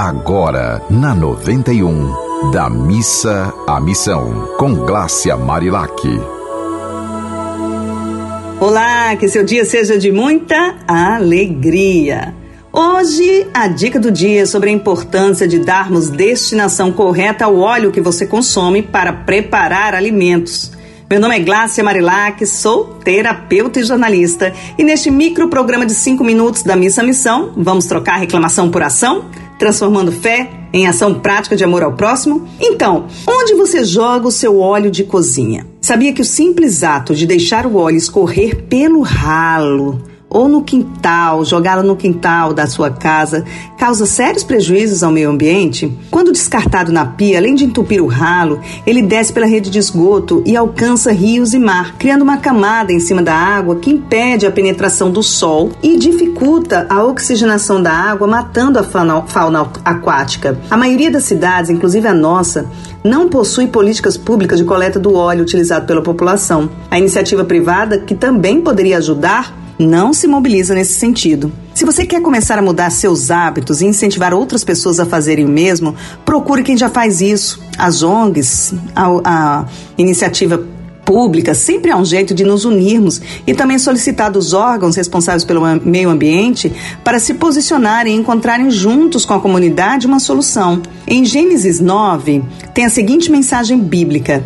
Agora, 0.00 0.80
na 0.88 1.12
91, 1.12 2.52
da 2.52 2.70
missa 2.70 3.52
à 3.66 3.80
missão, 3.80 4.48
com 4.56 4.72
Glácia 4.72 5.36
Marilac. 5.36 5.90
Olá, 8.60 9.16
que 9.16 9.28
seu 9.28 9.42
dia 9.42 9.64
seja 9.64 9.98
de 9.98 10.12
muita 10.12 10.76
alegria. 10.86 12.32
Hoje, 12.72 13.48
a 13.52 13.66
dica 13.66 13.98
do 13.98 14.12
dia 14.12 14.42
é 14.42 14.46
sobre 14.46 14.70
a 14.70 14.72
importância 14.72 15.48
de 15.48 15.58
darmos 15.58 16.08
destinação 16.08 16.92
correta 16.92 17.46
ao 17.46 17.58
óleo 17.58 17.90
que 17.90 18.00
você 18.00 18.24
consome 18.24 18.82
para 18.82 19.12
preparar 19.12 19.96
alimentos. 19.96 20.70
Meu 21.10 21.18
nome 21.18 21.36
é 21.36 21.40
Glácia 21.40 21.82
Marilac, 21.82 22.46
sou 22.46 22.84
terapeuta 23.02 23.80
e 23.80 23.82
jornalista. 23.82 24.52
E 24.78 24.84
neste 24.84 25.10
micro 25.10 25.48
programa 25.48 25.84
de 25.84 25.94
5 25.94 26.22
minutos 26.22 26.62
da 26.62 26.76
Missa 26.76 27.02
Missão, 27.02 27.52
vamos 27.56 27.86
trocar 27.86 28.18
reclamação 28.18 28.70
por 28.70 28.82
ação, 28.82 29.24
transformando 29.58 30.12
fé 30.12 30.50
em 30.72 30.86
ação 30.86 31.14
prática 31.14 31.56
de 31.56 31.64
amor 31.64 31.82
ao 31.82 31.94
próximo? 31.94 32.46
Então, 32.60 33.06
onde 33.26 33.54
você 33.54 33.84
joga 33.84 34.28
o 34.28 34.32
seu 34.32 34.60
óleo 34.60 34.90
de 34.90 35.04
cozinha? 35.04 35.66
Sabia 35.80 36.12
que 36.12 36.22
o 36.22 36.24
simples 36.24 36.82
ato 36.82 37.14
de 37.14 37.26
deixar 37.26 37.66
o 37.66 37.76
óleo 37.76 37.96
escorrer 37.96 38.64
pelo 38.64 39.00
ralo 39.00 40.02
ou 40.30 40.48
no 40.48 40.62
quintal, 40.62 41.44
jogá-lo 41.44 41.82
no 41.82 41.96
quintal 41.96 42.52
da 42.52 42.66
sua 42.66 42.90
casa, 42.90 43.44
causa 43.78 44.04
sérios 44.06 44.44
prejuízos 44.44 45.02
ao 45.02 45.10
meio 45.10 45.30
ambiente? 45.30 45.96
Quando 46.10 46.32
descartado 46.32 46.92
na 46.92 47.06
pia, 47.06 47.38
além 47.38 47.54
de 47.54 47.64
entupir 47.64 48.02
o 48.02 48.06
ralo, 48.06 48.60
ele 48.86 49.02
desce 49.02 49.32
pela 49.32 49.46
rede 49.46 49.70
de 49.70 49.78
esgoto 49.78 50.42
e 50.44 50.56
alcança 50.56 51.12
rios 51.12 51.54
e 51.54 51.58
mar, 51.58 51.96
criando 51.98 52.22
uma 52.22 52.36
camada 52.36 52.92
em 52.92 53.00
cima 53.00 53.22
da 53.22 53.34
água 53.34 53.76
que 53.76 53.90
impede 53.90 54.46
a 54.46 54.50
penetração 54.50 55.10
do 55.10 55.22
sol 55.22 55.70
e 55.82 55.96
dificulta 55.96 56.86
a 56.90 57.02
oxigenação 57.02 57.82
da 57.82 57.92
água, 57.92 58.26
matando 58.26 58.78
a 58.78 58.82
fauna, 58.82 59.22
fauna 59.22 59.70
aquática. 59.84 60.58
A 60.70 60.76
maioria 60.76 61.10
das 61.10 61.24
cidades, 61.24 61.70
inclusive 61.70 62.06
a 62.06 62.14
nossa, 62.14 62.66
não 63.02 63.28
possui 63.28 63.66
políticas 63.68 64.16
públicas 64.16 64.58
de 64.58 64.64
coleta 64.64 64.98
do 64.98 65.14
óleo 65.14 65.42
utilizado 65.42 65.86
pela 65.86 66.02
população. 66.02 66.68
A 66.90 66.98
iniciativa 66.98 67.44
privada, 67.44 67.98
que 67.98 68.14
também 68.14 68.60
poderia 68.60 68.98
ajudar, 68.98 69.54
não 69.78 70.12
se 70.12 70.26
mobiliza 70.26 70.74
nesse 70.74 70.94
sentido. 70.94 71.52
Se 71.74 71.84
você 71.84 72.04
quer 72.04 72.20
começar 72.20 72.58
a 72.58 72.62
mudar 72.62 72.90
seus 72.90 73.30
hábitos 73.30 73.80
e 73.80 73.86
incentivar 73.86 74.34
outras 74.34 74.64
pessoas 74.64 74.98
a 74.98 75.06
fazerem 75.06 75.44
o 75.44 75.48
mesmo, 75.48 75.94
procure 76.24 76.62
quem 76.62 76.76
já 76.76 76.88
faz 76.88 77.20
isso. 77.20 77.60
As 77.78 78.02
ONGs, 78.02 78.74
a, 78.96 79.06
a 79.24 79.64
iniciativa 79.96 80.60
pública, 81.08 81.54
sempre 81.54 81.90
há 81.90 81.96
um 81.96 82.04
jeito 82.04 82.34
de 82.34 82.44
nos 82.44 82.66
unirmos 82.66 83.18
e 83.46 83.54
também 83.54 83.78
solicitar 83.78 84.30
dos 84.30 84.52
órgãos 84.52 84.94
responsáveis 84.94 85.42
pelo 85.42 85.62
meio 85.82 86.10
ambiente 86.10 86.70
para 87.02 87.18
se 87.18 87.32
posicionarem 87.32 88.14
e 88.14 88.18
encontrarem 88.18 88.70
juntos 88.70 89.24
com 89.24 89.32
a 89.32 89.40
comunidade 89.40 90.06
uma 90.06 90.20
solução. 90.20 90.82
Em 91.06 91.24
Gênesis 91.24 91.80
9, 91.80 92.42
tem 92.74 92.84
a 92.84 92.90
seguinte 92.90 93.30
mensagem 93.30 93.78
bíblica: 93.78 94.44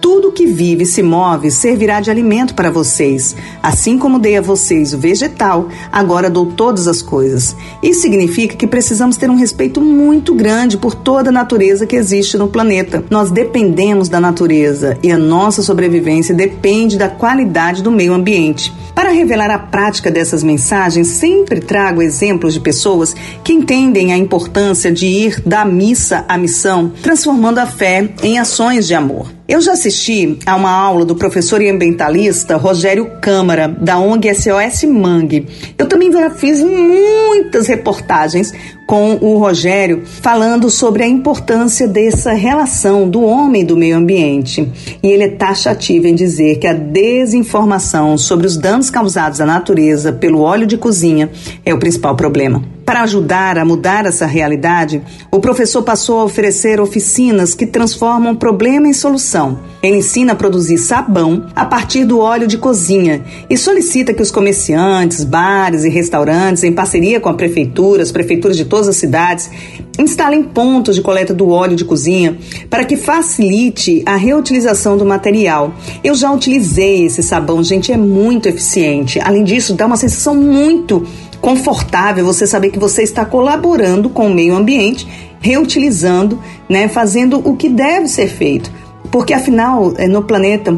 tudo 0.00 0.32
que 0.32 0.46
vive 0.46 0.84
e 0.84 0.86
se 0.86 1.02
move 1.02 1.50
servirá 1.50 2.00
de 2.00 2.10
alimento 2.10 2.54
para 2.54 2.70
vocês. 2.70 3.36
Assim 3.62 3.98
como 3.98 4.18
dei 4.18 4.36
a 4.36 4.40
vocês 4.40 4.94
o 4.94 4.98
vegetal, 4.98 5.68
agora 5.92 6.30
dou 6.30 6.46
todas 6.46 6.88
as 6.88 7.02
coisas. 7.02 7.54
Isso 7.82 8.00
significa 8.00 8.56
que 8.56 8.66
precisamos 8.66 9.16
ter 9.16 9.28
um 9.30 9.36
respeito 9.36 9.80
muito 9.80 10.34
grande 10.34 10.76
por 10.76 10.94
toda 10.94 11.30
a 11.30 11.32
natureza 11.32 11.86
que 11.86 11.96
existe 11.96 12.38
no 12.38 12.48
planeta. 12.48 13.04
Nós 13.10 13.30
dependemos 13.30 14.08
da 14.08 14.20
natureza 14.20 14.96
e 15.02 15.10
a 15.10 15.18
nossa 15.18 15.62
sobrevivência 15.62 16.34
depende 16.34 16.96
da 16.96 17.08
qualidade 17.08 17.82
do 17.82 17.90
meio 17.90 18.14
ambiente. 18.14 18.72
Para 18.94 19.10
revelar 19.10 19.50
a 19.50 19.58
prática 19.58 20.10
dessas 20.10 20.42
mensagens, 20.42 21.08
sempre 21.08 21.60
trago 21.60 22.02
exemplos 22.02 22.54
de 22.54 22.60
pessoas 22.60 23.14
que 23.44 23.52
entendem 23.52 24.12
a 24.12 24.16
importância 24.16 24.92
de 24.92 25.06
ir 25.06 25.42
da 25.44 25.64
missa 25.64 26.24
à 26.28 26.36
missão, 26.36 26.92
transformando 27.02 27.58
a 27.58 27.66
fé 27.66 28.10
em 28.22 28.38
ações 28.38 28.86
de 28.86 28.94
amor. 28.94 29.39
Eu 29.50 29.60
já 29.60 29.72
assisti 29.72 30.38
a 30.46 30.54
uma 30.54 30.70
aula 30.70 31.04
do 31.04 31.16
professor 31.16 31.60
e 31.60 31.68
ambientalista 31.68 32.56
Rogério 32.56 33.10
Câmara, 33.20 33.66
da 33.66 33.98
ONG 33.98 34.32
SOS 34.32 34.84
Mangue. 34.84 35.44
Eu 35.76 35.88
também 35.88 36.12
já 36.12 36.30
fiz 36.30 36.62
muitas 36.62 37.66
reportagens 37.66 38.54
com 38.86 39.18
o 39.20 39.38
Rogério 39.38 40.04
falando 40.04 40.70
sobre 40.70 41.02
a 41.02 41.08
importância 41.08 41.88
dessa 41.88 42.30
relação 42.30 43.10
do 43.10 43.22
homem 43.22 43.64
do 43.64 43.76
meio 43.76 43.96
ambiente. 43.96 44.70
E 45.02 45.08
ele 45.08 45.24
é 45.24 45.30
taxativo 45.30 46.06
em 46.06 46.14
dizer 46.14 46.60
que 46.60 46.68
a 46.68 46.72
desinformação 46.72 48.16
sobre 48.16 48.46
os 48.46 48.56
danos 48.56 48.88
causados 48.88 49.40
à 49.40 49.46
natureza 49.46 50.12
pelo 50.12 50.42
óleo 50.42 50.64
de 50.64 50.78
cozinha 50.78 51.28
é 51.66 51.74
o 51.74 51.78
principal 51.78 52.14
problema. 52.14 52.62
Para 52.90 53.02
ajudar 53.02 53.56
a 53.56 53.64
mudar 53.64 54.04
essa 54.04 54.26
realidade, 54.26 55.00
o 55.30 55.38
professor 55.38 55.80
passou 55.80 56.18
a 56.18 56.24
oferecer 56.24 56.80
oficinas 56.80 57.54
que 57.54 57.64
transformam 57.64 58.34
problema 58.34 58.88
em 58.88 58.92
solução. 58.92 59.60
Ele 59.80 59.98
ensina 59.98 60.32
a 60.32 60.34
produzir 60.34 60.76
sabão 60.76 61.46
a 61.54 61.64
partir 61.64 62.04
do 62.04 62.18
óleo 62.18 62.48
de 62.48 62.58
cozinha 62.58 63.22
e 63.48 63.56
solicita 63.56 64.12
que 64.12 64.20
os 64.20 64.32
comerciantes, 64.32 65.22
bares 65.22 65.84
e 65.84 65.88
restaurantes, 65.88 66.64
em 66.64 66.72
parceria 66.72 67.20
com 67.20 67.28
a 67.28 67.34
prefeitura, 67.34 68.02
as 68.02 68.10
prefeituras 68.10 68.56
de 68.56 68.64
todas 68.64 68.88
as 68.88 68.96
cidades, 68.96 69.48
instalem 69.96 70.42
pontos 70.42 70.96
de 70.96 71.00
coleta 71.00 71.32
do 71.32 71.48
óleo 71.48 71.76
de 71.76 71.84
cozinha 71.84 72.36
para 72.68 72.84
que 72.84 72.96
facilite 72.96 74.02
a 74.04 74.16
reutilização 74.16 74.96
do 74.96 75.06
material. 75.06 75.72
Eu 76.02 76.16
já 76.16 76.32
utilizei 76.32 77.04
esse 77.04 77.22
sabão, 77.22 77.62
gente, 77.62 77.92
é 77.92 77.96
muito 77.96 78.48
eficiente. 78.48 79.20
Além 79.20 79.44
disso, 79.44 79.74
dá 79.74 79.86
uma 79.86 79.96
sensação 79.96 80.34
muito 80.34 81.06
confortável 81.40 82.24
você 82.24 82.46
saber 82.46 82.70
que 82.70 82.78
você 82.78 83.02
está 83.02 83.24
colaborando 83.24 84.10
com 84.10 84.26
o 84.26 84.34
meio 84.34 84.54
ambiente, 84.54 85.06
reutilizando, 85.40 86.38
né, 86.68 86.88
fazendo 86.88 87.38
o 87.38 87.56
que 87.56 87.68
deve 87.68 88.08
ser 88.08 88.28
feito. 88.28 88.70
Porque 89.10 89.32
afinal, 89.32 89.94
é, 89.96 90.06
no 90.06 90.22
planeta 90.22 90.76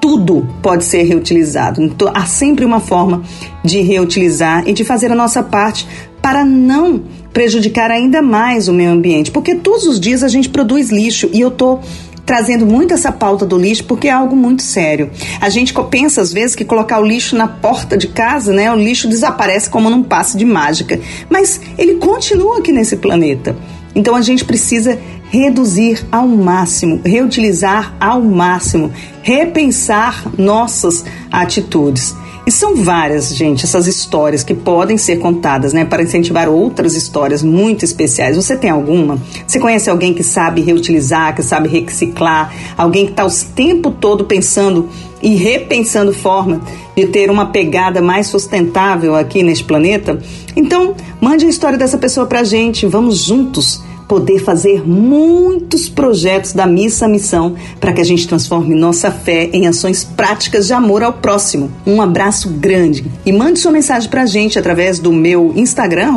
tudo 0.00 0.46
pode 0.60 0.84
ser 0.84 1.04
reutilizado. 1.04 1.80
Então, 1.80 2.10
há 2.12 2.26
sempre 2.26 2.64
uma 2.64 2.80
forma 2.80 3.22
de 3.64 3.80
reutilizar 3.80 4.68
e 4.68 4.72
de 4.72 4.82
fazer 4.82 5.12
a 5.12 5.14
nossa 5.14 5.44
parte 5.44 5.86
para 6.20 6.44
não 6.44 7.02
prejudicar 7.32 7.90
ainda 7.90 8.20
mais 8.20 8.68
o 8.68 8.72
meio 8.72 8.90
ambiente, 8.90 9.30
porque 9.30 9.54
todos 9.54 9.86
os 9.86 9.98
dias 9.98 10.22
a 10.22 10.28
gente 10.28 10.48
produz 10.48 10.90
lixo 10.90 11.30
e 11.32 11.40
eu 11.40 11.50
tô 11.50 11.78
trazendo 12.24 12.64
muito 12.66 12.94
essa 12.94 13.10
pauta 13.10 13.44
do 13.44 13.58
lixo 13.58 13.84
porque 13.84 14.08
é 14.08 14.12
algo 14.12 14.36
muito 14.36 14.62
sério. 14.62 15.10
A 15.40 15.48
gente 15.48 15.74
pensa 15.90 16.20
às 16.20 16.32
vezes 16.32 16.54
que 16.54 16.64
colocar 16.64 17.00
o 17.00 17.04
lixo 17.04 17.36
na 17.36 17.48
porta 17.48 17.96
de 17.96 18.08
casa, 18.08 18.52
né, 18.52 18.72
o 18.72 18.76
lixo 18.76 19.08
desaparece 19.08 19.68
como 19.68 19.90
num 19.90 20.02
passe 20.02 20.36
de 20.36 20.44
mágica, 20.44 21.00
mas 21.28 21.60
ele 21.76 21.96
continua 21.96 22.58
aqui 22.58 22.72
nesse 22.72 22.96
planeta. 22.96 23.56
Então 23.94 24.14
a 24.14 24.22
gente 24.22 24.44
precisa 24.44 24.98
reduzir 25.32 26.06
ao 26.12 26.28
máximo, 26.28 27.00
reutilizar 27.02 27.96
ao 27.98 28.20
máximo, 28.20 28.92
repensar 29.22 30.30
nossas 30.36 31.06
atitudes. 31.30 32.14
E 32.46 32.50
são 32.50 32.76
várias, 32.76 33.34
gente, 33.34 33.64
essas 33.64 33.86
histórias 33.86 34.44
que 34.44 34.52
podem 34.52 34.98
ser 34.98 35.20
contadas, 35.20 35.72
né, 35.72 35.86
para 35.86 36.02
incentivar 36.02 36.50
outras 36.50 36.94
histórias 36.94 37.42
muito 37.42 37.82
especiais. 37.82 38.36
Você 38.36 38.56
tem 38.56 38.68
alguma? 38.68 39.16
Você 39.46 39.58
conhece 39.58 39.88
alguém 39.88 40.12
que 40.12 40.22
sabe 40.22 40.60
reutilizar, 40.60 41.34
que 41.34 41.42
sabe 41.42 41.66
reciclar? 41.66 42.52
Alguém 42.76 43.06
que 43.06 43.12
está 43.12 43.24
o 43.24 43.30
tempo 43.54 43.90
todo 43.90 44.24
pensando 44.24 44.90
e 45.22 45.34
repensando 45.34 46.12
forma 46.12 46.60
de 46.94 47.06
ter 47.06 47.30
uma 47.30 47.46
pegada 47.46 48.02
mais 48.02 48.26
sustentável 48.26 49.14
aqui 49.14 49.42
neste 49.42 49.64
planeta? 49.64 50.18
Então, 50.54 50.94
mande 51.20 51.46
a 51.46 51.48
história 51.48 51.78
dessa 51.78 51.96
pessoa 51.96 52.26
para 52.26 52.40
a 52.40 52.44
gente. 52.44 52.86
Vamos 52.86 53.18
juntos 53.18 53.80
poder 54.12 54.40
fazer 54.40 54.86
muitos 54.86 55.88
projetos 55.88 56.52
da 56.52 56.66
missa 56.66 57.06
à 57.06 57.08
missão 57.08 57.56
para 57.80 57.94
que 57.94 58.00
a 58.02 58.04
gente 58.04 58.28
transforme 58.28 58.74
nossa 58.74 59.10
fé 59.10 59.48
em 59.54 59.66
ações 59.66 60.04
práticas 60.04 60.66
de 60.66 60.74
amor 60.74 61.02
ao 61.02 61.14
próximo. 61.14 61.72
Um 61.86 62.02
abraço 62.02 62.50
grande 62.50 63.06
e 63.24 63.32
mande 63.32 63.58
sua 63.58 63.72
mensagem 63.72 64.10
para 64.10 64.24
a 64.24 64.26
gente 64.26 64.58
através 64.58 64.98
do 64.98 65.10
meu 65.14 65.54
Instagram, 65.56 66.12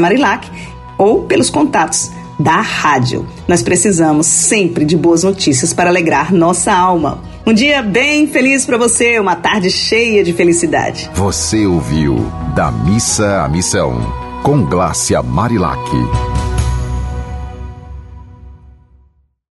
Marilac, 0.00 0.50
ou 0.98 1.22
pelos 1.22 1.48
contatos 1.48 2.10
da 2.36 2.60
rádio. 2.60 3.24
Nós 3.46 3.62
precisamos 3.62 4.26
sempre 4.26 4.84
de 4.84 4.96
boas 4.96 5.22
notícias 5.22 5.72
para 5.72 5.88
alegrar 5.88 6.34
nossa 6.34 6.72
alma. 6.72 7.22
Um 7.46 7.54
dia 7.54 7.80
bem 7.80 8.26
feliz 8.26 8.66
para 8.66 8.76
você, 8.76 9.20
uma 9.20 9.36
tarde 9.36 9.70
cheia 9.70 10.24
de 10.24 10.32
felicidade. 10.32 11.08
Você 11.14 11.64
ouviu 11.64 12.16
Da 12.56 12.72
Missa 12.72 13.44
à 13.44 13.48
Missão, 13.48 14.00
com 14.42 14.64
Glácia 14.64 15.22
Marilac. 15.22 15.88